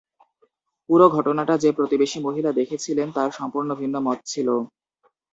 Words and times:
পুরো 0.89 1.05
ঘটনাটা 1.09 1.53
যে-প্রতিবেশী 1.57 2.17
মহিলা 2.19 2.51
দেখেছিলেন, 2.51 3.07
তার 3.11 3.29
সম্পূর্ণ 3.31 3.69
ভিন্ন 3.75 3.95
মত 3.99 4.19
ছিল। 4.25 4.47